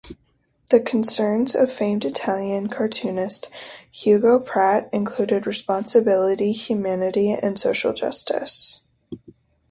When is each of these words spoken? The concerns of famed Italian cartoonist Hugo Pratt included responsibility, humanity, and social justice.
The 0.71 0.79
concerns 0.79 1.53
of 1.53 1.71
famed 1.71 2.05
Italian 2.05 2.69
cartoonist 2.69 3.51
Hugo 3.91 4.39
Pratt 4.39 4.89
included 4.91 5.45
responsibility, 5.45 6.53
humanity, 6.53 7.29
and 7.31 7.59
social 7.59 7.93
justice. 7.93 8.81